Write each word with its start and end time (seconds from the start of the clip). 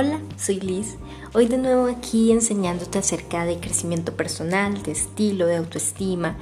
Hola, 0.00 0.20
soy 0.36 0.60
Liz. 0.60 0.94
Hoy 1.34 1.48
de 1.48 1.58
nuevo 1.58 1.86
aquí 1.88 2.30
enseñándote 2.30 3.00
acerca 3.00 3.44
de 3.44 3.58
crecimiento 3.58 4.14
personal, 4.14 4.80
de 4.84 4.92
estilo, 4.92 5.46
de 5.46 5.56
autoestima. 5.56 6.36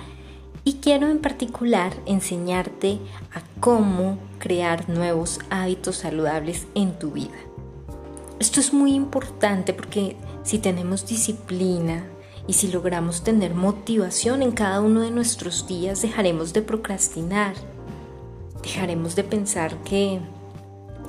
Y 0.62 0.75
quiero 0.75 1.09
en 1.09 1.21
particular 1.21 1.95
enseñarte 2.04 2.98
a 3.32 3.41
cómo 3.59 4.19
crear 4.41 4.91
nuevos 4.91 5.41
hábitos 5.48 5.96
saludables 5.96 6.66
en 6.74 6.98
tu 6.98 7.12
vida. 7.12 7.38
Esto 8.41 8.61
es 8.61 8.74
muy 8.74 8.92
importante 8.92 9.73
porque 9.73 10.18
si 10.43 10.59
tenemos 10.59 11.07
disciplina 11.07 12.04
y 12.46 12.52
si 12.52 12.68
logramos 12.70 13.25
tener 13.25 13.54
motivación 13.54 14.43
en 14.43 14.52
cada 14.52 14.82
uno 14.82 15.00
de 15.00 15.11
nuestros 15.11 15.66
días, 15.66 16.02
dejaremos 16.02 16.52
de 16.52 16.61
procrastinar. 16.61 17.54
Dejaremos 18.62 19.16
de 19.16 19.24
pensar 19.24 19.82
que 19.82 20.20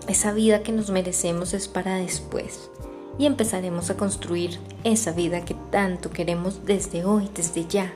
esa 0.07 0.31
vida 0.31 0.63
que 0.63 0.71
nos 0.71 0.89
merecemos 0.89 1.53
es 1.53 1.67
para 1.67 1.95
después 1.95 2.69
y 3.17 3.25
empezaremos 3.25 3.89
a 3.89 3.97
construir 3.97 4.59
esa 4.83 5.11
vida 5.11 5.43
que 5.43 5.55
tanto 5.71 6.11
queremos 6.11 6.65
desde 6.65 7.03
hoy, 7.03 7.29
desde 7.33 7.65
ya. 7.65 7.93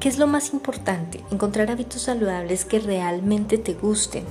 ¿Qué 0.00 0.08
es 0.08 0.18
lo 0.18 0.26
más 0.26 0.52
importante? 0.52 1.24
Encontrar 1.30 1.70
hábitos 1.70 2.02
saludables 2.02 2.64
que 2.64 2.78
realmente 2.78 3.58
te 3.58 3.74
gusten. 3.74 4.24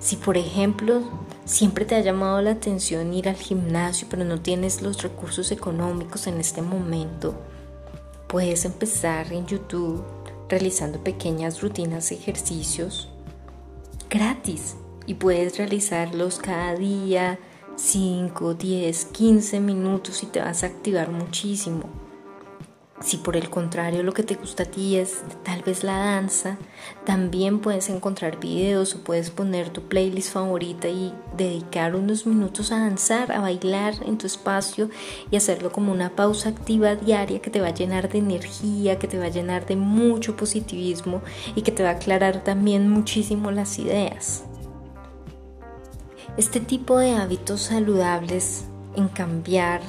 Si 0.00 0.16
por 0.16 0.36
ejemplo 0.36 1.02
siempre 1.44 1.84
te 1.84 1.94
ha 1.94 2.00
llamado 2.00 2.42
la 2.42 2.50
atención 2.50 3.14
ir 3.14 3.28
al 3.28 3.36
gimnasio 3.36 4.06
pero 4.10 4.24
no 4.24 4.40
tienes 4.40 4.82
los 4.82 5.02
recursos 5.02 5.50
económicos 5.52 6.26
en 6.26 6.38
este 6.38 6.62
momento, 6.62 7.34
puedes 8.26 8.64
empezar 8.64 9.32
en 9.32 9.46
YouTube 9.46 10.04
realizando 10.48 11.02
pequeñas 11.02 11.62
rutinas 11.62 12.08
de 12.10 12.16
ejercicios 12.16 13.08
gratis 14.10 14.76
y 15.08 15.14
puedes 15.14 15.56
realizarlos 15.56 16.38
cada 16.38 16.74
día 16.74 17.38
5, 17.76 18.54
10, 18.54 19.04
15 19.06 19.58
minutos 19.58 20.22
y 20.22 20.26
te 20.26 20.40
vas 20.40 20.62
a 20.62 20.66
activar 20.66 21.10
muchísimo. 21.10 21.84
Si 23.00 23.16
por 23.16 23.36
el 23.36 23.48
contrario 23.48 24.02
lo 24.02 24.12
que 24.12 24.24
te 24.24 24.34
gusta 24.34 24.64
a 24.64 24.66
ti 24.66 24.96
es 24.96 25.22
tal 25.44 25.62
vez 25.62 25.82
la 25.82 25.96
danza, 25.96 26.58
también 27.06 27.60
puedes 27.60 27.88
encontrar 27.88 28.38
videos 28.38 28.96
o 28.96 29.04
puedes 29.04 29.30
poner 29.30 29.70
tu 29.70 29.82
playlist 29.82 30.32
favorita 30.32 30.88
y 30.88 31.14
dedicar 31.36 31.94
unos 31.94 32.26
minutos 32.26 32.70
a 32.70 32.80
danzar, 32.80 33.32
a 33.32 33.40
bailar 33.40 33.94
en 34.04 34.18
tu 34.18 34.26
espacio 34.26 34.90
y 35.30 35.36
hacerlo 35.36 35.72
como 35.72 35.90
una 35.90 36.16
pausa 36.16 36.50
activa 36.50 36.96
diaria 36.96 37.40
que 37.40 37.50
te 37.50 37.62
va 37.62 37.68
a 37.68 37.74
llenar 37.74 38.10
de 38.10 38.18
energía, 38.18 38.98
que 38.98 39.08
te 39.08 39.18
va 39.18 39.26
a 39.26 39.30
llenar 39.30 39.64
de 39.64 39.76
mucho 39.76 40.36
positivismo 40.36 41.22
y 41.54 41.62
que 41.62 41.72
te 41.72 41.84
va 41.84 41.90
a 41.90 41.92
aclarar 41.92 42.44
también 42.44 42.90
muchísimo 42.90 43.52
las 43.52 43.78
ideas. 43.78 44.47
Este 46.38 46.60
tipo 46.60 46.98
de 46.98 47.16
hábitos 47.16 47.62
saludables 47.62 48.66
en 48.94 49.08
cambiar, 49.08 49.80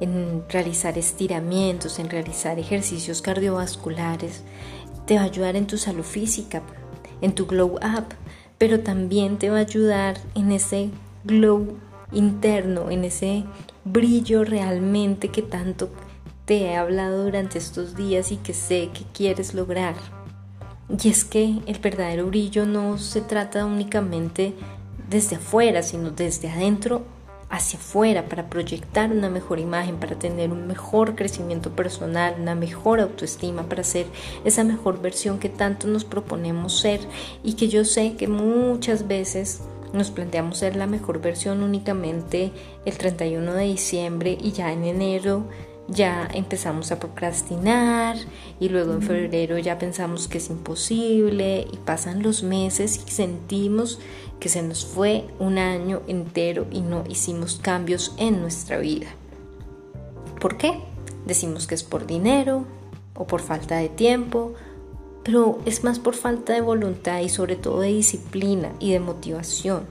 en 0.00 0.44
realizar 0.50 0.98
estiramientos, 0.98 1.98
en 1.98 2.10
realizar 2.10 2.58
ejercicios 2.58 3.22
cardiovasculares, 3.22 4.42
te 5.06 5.14
va 5.14 5.22
a 5.22 5.24
ayudar 5.24 5.56
en 5.56 5.66
tu 5.66 5.78
salud 5.78 6.02
física, 6.02 6.60
en 7.22 7.34
tu 7.34 7.46
glow 7.46 7.76
up, 7.76 8.04
pero 8.58 8.80
también 8.80 9.38
te 9.38 9.48
va 9.48 9.56
a 9.56 9.60
ayudar 9.60 10.18
en 10.34 10.52
ese 10.52 10.90
glow 11.24 11.78
interno, 12.12 12.90
en 12.90 13.04
ese 13.04 13.44
brillo 13.86 14.44
realmente 14.44 15.28
que 15.28 15.40
tanto 15.40 15.88
te 16.44 16.66
he 16.66 16.76
hablado 16.76 17.24
durante 17.24 17.56
estos 17.56 17.96
días 17.96 18.30
y 18.30 18.36
que 18.36 18.52
sé 18.52 18.90
que 18.92 19.04
quieres 19.14 19.54
lograr. 19.54 19.94
Y 21.02 21.08
es 21.08 21.24
que 21.24 21.60
el 21.64 21.78
verdadero 21.78 22.26
brillo 22.26 22.66
no 22.66 22.98
se 22.98 23.22
trata 23.22 23.64
únicamente 23.64 24.52
desde 25.08 25.36
afuera, 25.36 25.82
sino 25.82 26.10
desde 26.10 26.48
adentro 26.48 27.02
hacia 27.50 27.78
afuera 27.78 28.28
para 28.28 28.48
proyectar 28.48 29.12
una 29.12 29.28
mejor 29.28 29.60
imagen, 29.60 29.96
para 29.96 30.18
tener 30.18 30.50
un 30.50 30.66
mejor 30.66 31.14
crecimiento 31.14 31.70
personal, 31.70 32.36
una 32.40 32.54
mejor 32.54 33.00
autoestima, 33.00 33.64
para 33.64 33.84
ser 33.84 34.06
esa 34.44 34.64
mejor 34.64 35.00
versión 35.00 35.38
que 35.38 35.48
tanto 35.48 35.86
nos 35.86 36.04
proponemos 36.04 36.80
ser. 36.80 37.00
Y 37.42 37.54
que 37.54 37.68
yo 37.68 37.84
sé 37.84 38.16
que 38.16 38.28
muchas 38.28 39.06
veces 39.06 39.60
nos 39.92 40.10
planteamos 40.10 40.58
ser 40.58 40.74
la 40.74 40.86
mejor 40.86 41.20
versión 41.20 41.62
únicamente 41.62 42.50
el 42.84 42.98
31 42.98 43.54
de 43.54 43.64
diciembre 43.64 44.36
y 44.40 44.50
ya 44.50 44.72
en 44.72 44.84
enero 44.84 45.44
ya 45.88 46.28
empezamos 46.32 46.92
a 46.92 46.98
procrastinar 46.98 48.16
y 48.58 48.68
luego 48.68 48.92
en 48.92 49.02
febrero 49.02 49.58
ya 49.58 49.78
pensamos 49.78 50.28
que 50.28 50.38
es 50.38 50.48
imposible 50.48 51.66
y 51.70 51.76
pasan 51.78 52.22
los 52.22 52.42
meses 52.42 53.02
y 53.06 53.10
sentimos 53.10 53.98
que 54.40 54.48
se 54.48 54.62
nos 54.62 54.84
fue 54.84 55.26
un 55.38 55.58
año 55.58 56.02
entero 56.06 56.66
y 56.70 56.80
no 56.80 57.04
hicimos 57.08 57.58
cambios 57.62 58.14
en 58.18 58.40
nuestra 58.40 58.78
vida. 58.78 59.06
¿Por 60.40 60.56
qué? 60.56 60.80
Decimos 61.26 61.66
que 61.66 61.74
es 61.74 61.82
por 61.82 62.06
dinero 62.06 62.64
o 63.14 63.26
por 63.26 63.40
falta 63.40 63.76
de 63.76 63.88
tiempo, 63.88 64.54
pero 65.22 65.58
es 65.64 65.84
más 65.84 65.98
por 65.98 66.14
falta 66.14 66.52
de 66.52 66.60
voluntad 66.60 67.20
y 67.20 67.28
sobre 67.28 67.56
todo 67.56 67.80
de 67.80 67.88
disciplina 67.88 68.72
y 68.78 68.92
de 68.92 69.00
motivación. 69.00 69.86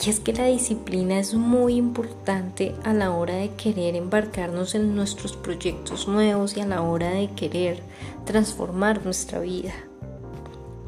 Y 0.00 0.10
es 0.10 0.20
que 0.20 0.32
la 0.32 0.46
disciplina 0.46 1.18
es 1.18 1.34
muy 1.34 1.74
importante 1.74 2.74
a 2.84 2.92
la 2.92 3.10
hora 3.10 3.34
de 3.34 3.50
querer 3.50 3.96
embarcarnos 3.96 4.76
en 4.76 4.94
nuestros 4.94 5.36
proyectos 5.36 6.06
nuevos 6.06 6.56
y 6.56 6.60
a 6.60 6.66
la 6.66 6.82
hora 6.82 7.10
de 7.10 7.28
querer 7.30 7.82
transformar 8.24 9.04
nuestra 9.04 9.40
vida. 9.40 9.74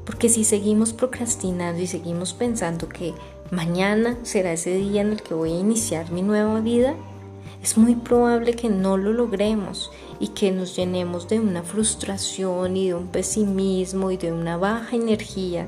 Porque 0.04 0.28
si 0.28 0.44
seguimos 0.44 0.93
procrastinando 0.93 1.82
y 1.82 1.88
seguimos 1.88 2.34
pensando 2.34 2.88
que 2.88 3.12
mañana 3.50 4.16
será 4.22 4.53
ese 4.53 4.75
día 4.76 5.00
en 5.00 5.12
el 5.12 5.22
que 5.22 5.34
voy 5.34 5.53
a 5.53 5.60
iniciar 5.60 6.12
mi 6.12 6.22
nueva 6.22 6.60
vida, 6.60 6.94
es 7.65 7.77
muy 7.77 7.97
probable 7.97 8.54
que 8.54 8.69
no 8.69 8.97
lo 8.97 9.12
logremos 9.12 9.91
y 10.21 10.28
que 10.28 10.53
nos 10.53 10.77
llenemos 10.77 11.28
de 11.28 11.41
una 11.41 11.65
frustración 11.65 12.77
y 12.77 12.88
de 12.88 12.94
un 12.94 13.09
pesimismo 13.09 14.12
y 14.12 14.16
de 14.16 14.32
una 14.32 14.56
baja 14.56 14.94
energía 14.94 15.66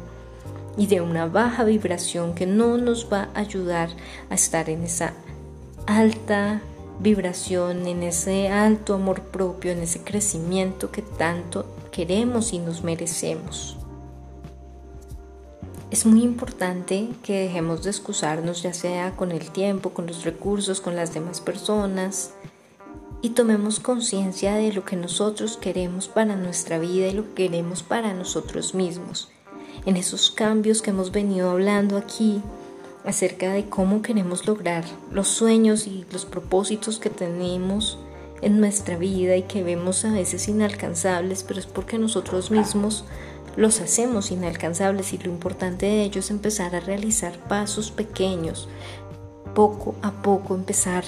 y 0.77 0.87
de 0.87 1.01
una 1.01 1.27
baja 1.27 1.65
vibración 1.65 2.35
que 2.35 2.47
no 2.47 2.79
nos 2.79 3.13
va 3.13 3.29
a 3.35 3.41
ayudar 3.41 3.91
a 4.31 4.35
estar 4.35 4.71
en 4.71 4.85
esa 4.85 5.13
alta 5.87 6.63
vibración, 7.01 7.87
en 7.87 8.03
ese 8.03 8.49
alto 8.49 8.95
amor 8.95 9.23
propio, 9.23 9.73
en 9.73 9.81
ese 9.81 10.03
crecimiento 10.03 10.91
que 10.91 11.03
tanto 11.03 11.67
queremos 11.91 12.53
y 12.53 12.59
nos 12.59 12.85
merecemos. 12.85 13.77
Es 15.91 16.07
muy 16.07 16.23
importante 16.23 17.11
que 17.23 17.41
dejemos 17.41 17.83
de 17.83 17.91
excusarnos 17.91 18.63
ya 18.63 18.73
sea 18.73 19.15
con 19.15 19.31
el 19.31 19.51
tiempo, 19.51 19.91
con 19.91 20.07
los 20.07 20.25
recursos, 20.25 20.81
con 20.81 20.97
las 20.97 21.13
demás 21.13 21.41
personas 21.43 22.31
y 23.21 23.31
tomemos 23.31 23.79
conciencia 23.79 24.55
de 24.55 24.73
lo 24.73 24.87
que 24.87 24.97
nosotros 24.97 25.59
queremos 25.59 26.09
para 26.09 26.35
nuestra 26.35 26.79
vida 26.79 27.09
y 27.09 27.13
lo 27.13 27.35
que 27.35 27.47
queremos 27.49 27.83
para 27.83 28.15
nosotros 28.15 28.75
mismos 28.75 29.32
en 29.87 29.97
esos 29.97 30.31
cambios 30.31 30.83
que 30.83 30.91
hemos 30.91 31.13
venido 31.13 31.51
hablando 31.51 31.97
aquí 31.97 32.41
acerca 33.05 33.53
de 33.53 33.69
cómo 33.69 34.03
queremos 34.03 34.47
lograr 34.47 34.85
los 35.11 35.29
sueños 35.29 35.87
y 35.87 36.05
los 36.13 36.25
propósitos 36.25 36.99
que 36.99 37.11
tenemos 37.11 37.99
en 38.43 38.61
nuestra 38.61 38.97
vida 38.97 39.37
y 39.37 39.43
que 39.43 39.63
vemos 39.63 40.05
a 40.05 40.13
veces 40.13 40.49
inalcanzables, 40.49 41.45
pero 41.45 41.61
es 41.61 41.67
porque 41.67 41.99
nosotros 41.99 42.51
mismos 42.51 43.05
los 43.57 43.81
hacemos 43.81 44.31
inalcanzables 44.31 45.13
y 45.13 45.19
lo 45.19 45.31
importante 45.31 45.87
de 45.87 46.03
ello 46.03 46.21
es 46.21 46.31
empezar 46.31 46.75
a 46.75 46.81
realizar 46.81 47.39
pasos 47.49 47.91
pequeños, 47.91 48.69
poco 49.55 49.95
a 50.03 50.11
poco 50.23 50.55
empezar 50.55 51.05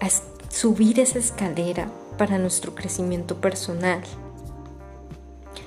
a 0.00 0.08
subir 0.50 0.98
esa 1.00 1.18
escalera 1.18 1.90
para 2.16 2.38
nuestro 2.38 2.74
crecimiento 2.74 3.36
personal. 3.40 4.00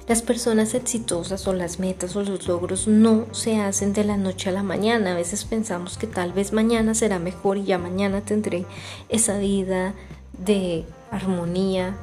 Las 0.07 0.21
personas 0.21 0.75
exitosas 0.75 1.47
o 1.47 1.53
las 1.53 1.79
metas 1.79 2.15
o 2.15 2.21
los 2.21 2.47
logros 2.47 2.87
no 2.87 3.25
se 3.31 3.59
hacen 3.59 3.91
de 3.93 4.03
la 4.03 4.17
noche 4.17 4.49
a 4.49 4.53
la 4.53 4.61
mañana. 4.61 5.13
A 5.13 5.15
veces 5.15 5.45
pensamos 5.45 5.97
que 5.97 6.05
tal 6.05 6.31
vez 6.31 6.53
mañana 6.53 6.93
será 6.93 7.17
mejor 7.17 7.57
y 7.57 7.63
ya 7.63 7.79
mañana 7.79 8.21
tendré 8.21 8.65
esa 9.09 9.39
vida 9.39 9.95
de 10.37 10.85
armonía 11.09 11.95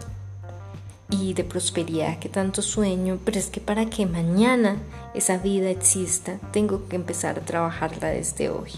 y 1.11 1.35
de 1.35 1.44
prosperidad 1.44 2.19
que 2.19 2.29
tanto 2.29 2.61
sueño, 2.61 3.21
pero 3.25 3.38
es 3.38 3.47
que 3.47 3.61
para 3.61 3.87
que 3.87 4.05
mañana 4.06 4.79
esa 5.15 5.38
vida 5.38 5.71
exista, 5.71 6.38
tengo 6.53 6.88
que 6.88 6.97
empezar 6.97 7.38
a 7.38 7.44
trabajarla 7.44 8.09
desde 8.09 8.50
hoy. 8.50 8.73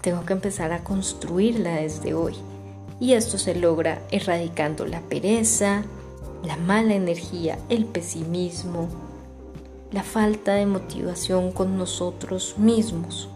Tengo 0.00 0.24
que 0.24 0.32
empezar 0.32 0.72
a 0.72 0.82
construirla 0.82 1.74
desde 1.74 2.14
hoy. 2.14 2.34
Y 2.98 3.12
esto 3.12 3.36
se 3.36 3.54
logra 3.54 4.00
erradicando 4.10 4.86
la 4.86 5.00
pereza, 5.00 5.82
la 6.46 6.56
mala 6.56 6.94
energía, 6.94 7.58
el 7.68 7.84
pesimismo, 7.84 8.88
la 9.92 10.02
falta 10.02 10.54
de 10.54 10.66
motivación 10.66 11.52
con 11.52 11.76
nosotros 11.76 12.54
mismos. 12.58 13.28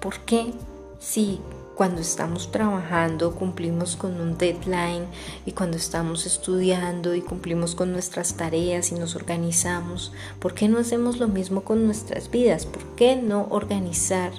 ¿Por 0.00 0.20
qué? 0.20 0.52
Si 0.98 1.40
cuando 1.74 2.00
estamos 2.00 2.52
trabajando 2.52 3.34
cumplimos 3.34 3.96
con 3.96 4.20
un 4.20 4.36
deadline 4.36 5.06
y 5.46 5.52
cuando 5.52 5.76
estamos 5.76 6.26
estudiando 6.26 7.14
y 7.14 7.22
cumplimos 7.22 7.74
con 7.74 7.92
nuestras 7.92 8.34
tareas 8.34 8.92
y 8.92 8.94
nos 8.94 9.16
organizamos, 9.16 10.12
¿por 10.38 10.54
qué 10.54 10.68
no 10.68 10.78
hacemos 10.78 11.18
lo 11.18 11.28
mismo 11.28 11.62
con 11.62 11.86
nuestras 11.86 12.30
vidas? 12.30 12.66
¿Por 12.66 12.84
qué 12.94 13.16
no 13.16 13.46
organizar 13.50 14.32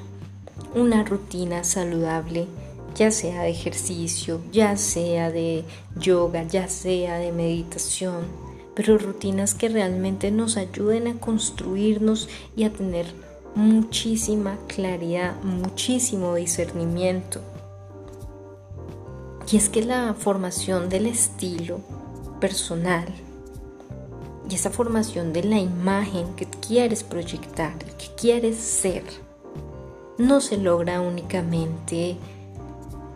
una 0.76 1.04
rutina 1.04 1.64
saludable, 1.64 2.48
ya 2.96 3.12
sea 3.12 3.44
de 3.44 3.50
ejercicio, 3.50 4.42
ya 4.52 4.78
sea 4.78 5.32
de 5.32 5.64
yoga, 5.96 6.44
ya 6.44 6.68
sea 6.68 7.18
de 7.18 7.32
meditación, 7.32 8.26
pero 8.76 8.98
rutinas 8.98 9.54
que 9.56 9.70
realmente 9.70 10.32
nos 10.32 10.58
ayuden 10.58 11.08
a 11.08 11.20
construirnos 11.20 12.30
y 12.56 12.64
a 12.64 12.72
tener 12.72 13.08
muchísima 13.56 14.58
claridad, 14.68 15.36
muchísimo 15.44 16.36
discernimiento. 16.36 17.42
Y 19.52 19.58
es 19.58 19.70
que 19.70 19.84
la 19.84 20.14
formación 20.14 20.90
del 20.90 21.06
estilo 21.06 21.80
personal 22.40 23.08
y 24.50 24.56
esa 24.56 24.70
formación 24.70 25.34
de 25.34 25.44
la 25.44 25.60
imagen 25.60 26.34
que 26.36 26.46
quieres 26.46 27.04
proyectar, 27.04 27.78
que 27.98 28.08
quieres 28.20 28.58
ser, 28.58 29.04
no 30.18 30.42
se 30.42 30.58
logra 30.58 31.02
únicamente 31.02 32.18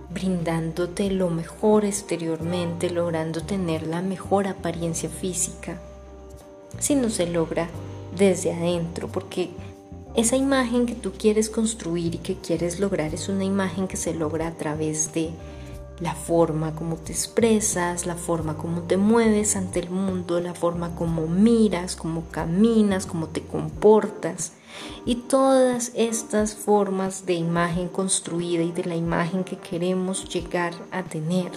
brindándote 0.10 1.10
lo 1.12 1.30
mejor 1.30 1.86
exteriormente, 1.86 2.90
logrando 2.90 3.42
tener 3.42 3.86
la 3.86 4.02
mejor 4.02 4.48
apariencia 4.48 5.10
física, 5.10 5.80
sino 6.80 7.10
se 7.10 7.28
logra 7.28 7.70
desde 8.16 8.54
adentro, 8.54 9.08
porque 9.08 9.50
esa 10.16 10.36
imagen 10.36 10.86
que 10.86 10.96
tú 10.96 11.12
quieres 11.12 11.50
construir 11.50 12.16
y 12.16 12.20
que 12.20 12.36
quieres 12.36 12.80
lograr 12.80 13.14
es 13.14 13.30
una 13.30 13.44
imagen 13.44 13.88
que 13.88 13.98
se 13.98 14.14
logra 14.14 14.48
a 14.48 14.54
través 14.54 15.14
de 15.14 15.30
la 16.00 16.14
forma 16.14 16.76
como 16.76 16.96
te 16.96 17.12
expresas, 17.12 18.06
la 18.06 18.16
forma 18.16 18.56
como 18.56 18.82
te 18.82 18.98
mueves 18.98 19.56
ante 19.56 19.80
el 19.80 19.90
mundo, 19.90 20.40
la 20.40 20.54
forma 20.54 20.96
como 20.96 21.28
miras, 21.28 21.96
como 21.96 22.26
caminas, 22.30 23.06
como 23.06 23.28
te 23.28 23.42
comportas. 23.42 24.54
Y 25.06 25.16
todas 25.16 25.92
estas 25.96 26.56
formas 26.56 27.26
de 27.26 27.34
imagen 27.34 27.88
construida 27.88 28.64
y 28.64 28.72
de 28.72 28.86
la 28.86 28.96
imagen 28.96 29.44
que 29.44 29.58
queremos 29.58 30.30
llegar 30.30 30.74
a 30.92 31.04
tener 31.04 31.52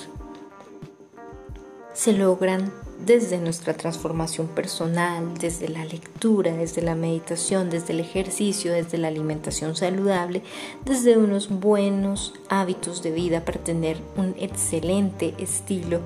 se 1.93 2.13
logran 2.13 2.73
desde 3.05 3.39
nuestra 3.39 3.75
transformación 3.75 4.49
personal, 4.49 5.35
desde 5.39 5.69
la 5.69 5.85
lectura, 5.85 6.53
desde 6.53 6.83
la 6.83 6.95
meditación, 6.95 7.71
desde 7.71 7.93
el 7.95 8.01
ejercicio, 8.01 8.73
desde 8.73 8.99
la 8.99 9.09
alimentación 9.09 9.75
saludable, 9.75 10.43
desde 10.85 11.17
unos 11.17 11.49
buenos 11.49 12.35
hábitos 12.49 13.03
de 13.03 13.11
vida 13.11 13.45
para 13.45 13.61
tener 13.61 13.99
un 14.17 14.35
excelente 14.39 15.35
estilo 15.39 16.01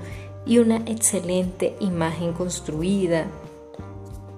y 0.45 0.59
una 0.59 0.77
excelente 0.85 1.75
imagen 1.79 2.33
construida, 2.33 3.25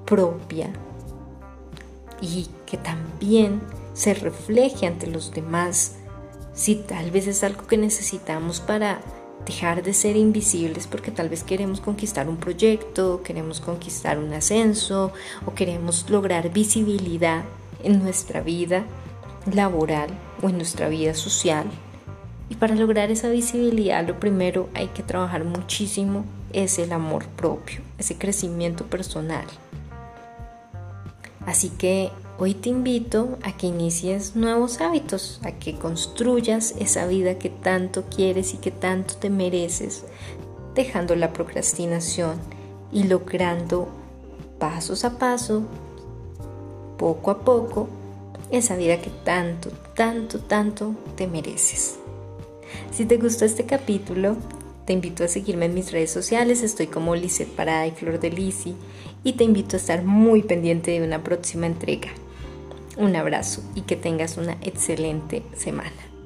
propia 0.05 0.71
y 2.21 2.47
que 2.65 2.77
también 2.77 3.61
se 3.93 4.13
refleje 4.13 4.87
ante 4.87 5.07
los 5.07 5.31
demás. 5.31 5.95
Si 6.53 6.75
tal 6.75 7.11
vez 7.11 7.27
es 7.27 7.43
algo 7.43 7.67
que 7.67 7.77
necesitamos 7.77 8.61
para 8.61 9.01
dejar 9.47 9.81
de 9.81 9.93
ser 9.93 10.17
invisibles 10.17 10.87
porque 10.87 11.09
tal 11.09 11.29
vez 11.29 11.43
queremos 11.43 11.79
conquistar 11.79 12.27
un 12.27 12.37
proyecto, 12.37 13.23
queremos 13.23 13.61
conquistar 13.61 14.19
un 14.19 14.33
ascenso 14.33 15.13
o 15.45 15.53
queremos 15.55 16.09
lograr 16.09 16.51
visibilidad 16.51 17.43
en 17.81 18.03
nuestra 18.03 18.41
vida 18.41 18.83
laboral 19.51 20.09
o 20.43 20.49
en 20.49 20.57
nuestra 20.57 20.89
vida 20.89 21.13
social. 21.13 21.65
Y 22.49 22.55
para 22.55 22.75
lograr 22.75 23.09
esa 23.09 23.29
visibilidad 23.29 24.05
lo 24.05 24.19
primero 24.19 24.69
hay 24.73 24.87
que 24.87 25.01
trabajar 25.01 25.45
muchísimo 25.45 26.25
es 26.51 26.77
el 26.77 26.91
amor 26.91 27.25
propio, 27.25 27.81
ese 27.97 28.17
crecimiento 28.17 28.85
personal. 28.85 29.45
Así 31.45 31.69
que 31.69 32.11
Hoy 32.39 32.53
te 32.53 32.69
invito 32.69 33.39
a 33.41 33.57
que 33.57 33.65
inicies 33.65 34.35
nuevos 34.35 34.79
hábitos, 34.79 35.39
a 35.43 35.53
que 35.53 35.73
construyas 35.73 36.75
esa 36.79 37.07
vida 37.07 37.39
que 37.39 37.49
tanto 37.49 38.03
quieres 38.15 38.53
y 38.53 38.57
que 38.57 38.69
tanto 38.69 39.15
te 39.15 39.31
mereces, 39.31 40.03
dejando 40.75 41.15
la 41.15 41.33
procrastinación 41.33 42.37
y 42.91 43.05
logrando 43.05 43.87
pasos 44.59 45.03
a 45.03 45.17
paso, 45.17 45.63
poco 46.99 47.31
a 47.31 47.39
poco, 47.39 47.87
esa 48.51 48.75
vida 48.75 49.01
que 49.01 49.09
tanto, 49.09 49.71
tanto, 49.95 50.37
tanto 50.37 50.93
te 51.15 51.25
mereces. 51.25 51.97
Si 52.91 53.07
te 53.07 53.17
gustó 53.17 53.45
este 53.45 53.65
capítulo, 53.65 54.37
te 54.85 54.93
invito 54.93 55.23
a 55.23 55.27
seguirme 55.27 55.65
en 55.65 55.73
mis 55.73 55.91
redes 55.91 56.11
sociales, 56.11 56.61
estoy 56.61 56.85
como 56.85 57.15
Lizeth 57.15 57.49
Parada 57.49 57.87
y 57.87 57.91
Flor 57.91 58.19
de 58.19 58.29
Lisi, 58.29 58.75
y 59.23 59.33
te 59.33 59.43
invito 59.43 59.75
a 59.75 59.79
estar 59.79 60.03
muy 60.03 60.43
pendiente 60.43 60.91
de 60.91 61.03
una 61.03 61.23
próxima 61.23 61.65
entrega. 61.65 62.09
Un 62.97 63.15
abrazo 63.15 63.61
y 63.75 63.81
que 63.81 63.95
tengas 63.95 64.37
una 64.37 64.53
excelente 64.61 65.43
semana. 65.55 66.16